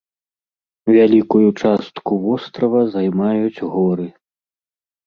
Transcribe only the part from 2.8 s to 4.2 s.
займаюць горы.